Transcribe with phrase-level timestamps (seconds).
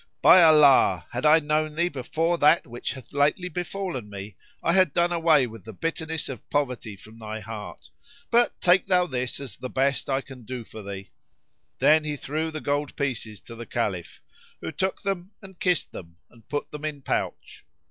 [0.23, 4.93] By Allah had I known thee before that which hath lately befallen me, I had
[4.93, 7.91] done away the bitterness of poverty from thy heart;
[8.31, 11.11] but take thou this as the best I can do for thee."
[11.77, 14.23] Then he threw the gold pieces to the Caliph,
[14.59, 17.63] who took them; and kissed them; and put them in pouch.